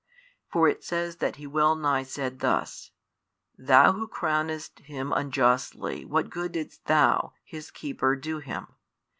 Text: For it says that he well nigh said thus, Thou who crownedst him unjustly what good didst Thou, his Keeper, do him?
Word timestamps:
For 0.51 0.67
it 0.67 0.83
says 0.83 1.17
that 1.17 1.35
he 1.35 1.45
well 1.45 1.75
nigh 1.75 2.01
said 2.01 2.39
thus, 2.39 2.89
Thou 3.55 3.91
who 3.91 4.07
crownedst 4.07 4.79
him 4.79 5.13
unjustly 5.13 6.05
what 6.05 6.31
good 6.31 6.53
didst 6.53 6.85
Thou, 6.85 7.33
his 7.43 7.69
Keeper, 7.69 8.15
do 8.15 8.39
him? 8.39 8.73